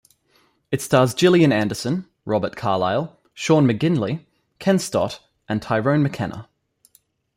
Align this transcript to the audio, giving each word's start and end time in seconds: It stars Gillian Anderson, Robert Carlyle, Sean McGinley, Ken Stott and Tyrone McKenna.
It 0.71 0.81
stars 0.81 1.13
Gillian 1.13 1.51
Anderson, 1.51 2.09
Robert 2.25 2.55
Carlyle, 2.55 3.19
Sean 3.35 3.67
McGinley, 3.67 4.25
Ken 4.57 4.79
Stott 4.79 5.19
and 5.47 5.61
Tyrone 5.61 6.01
McKenna. 6.01 6.49